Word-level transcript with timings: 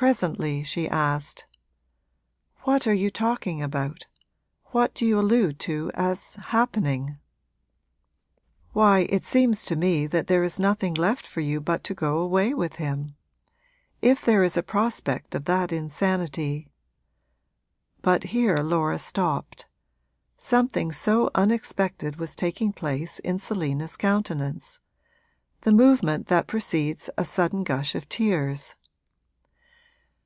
Presently 0.00 0.62
she 0.62 0.88
asked: 0.88 1.46
'What 2.60 2.86
are 2.86 2.94
you 2.94 3.10
talking 3.10 3.60
about 3.60 4.06
what 4.66 4.94
do 4.94 5.04
you 5.04 5.18
allude 5.18 5.58
to 5.66 5.90
as 5.94 6.36
happening?' 6.36 7.18
'Why, 8.72 9.08
it 9.10 9.24
seems 9.24 9.64
to 9.64 9.74
me 9.74 10.06
that 10.06 10.28
there 10.28 10.44
is 10.44 10.60
nothing 10.60 10.94
left 10.94 11.26
for 11.26 11.40
you 11.40 11.60
but 11.60 11.82
to 11.82 11.94
go 11.94 12.18
away 12.18 12.54
with 12.54 12.76
him. 12.76 13.16
If 14.00 14.24
there 14.24 14.44
is 14.44 14.56
a 14.56 14.62
prospect 14.62 15.34
of 15.34 15.46
that 15.46 15.72
insanity' 15.72 16.68
But 18.00 18.22
here 18.30 18.58
Laura 18.58 19.00
stopped; 19.00 19.66
something 20.38 20.92
so 20.92 21.28
unexpected 21.34 22.20
was 22.20 22.36
taking 22.36 22.72
place 22.72 23.18
in 23.18 23.40
Selina's 23.40 23.96
countenance 23.96 24.78
the 25.62 25.72
movement 25.72 26.28
that 26.28 26.46
precedes 26.46 27.10
a 27.18 27.24
sudden 27.24 27.64
gush 27.64 27.96
of 27.96 28.08
tears. 28.08 28.76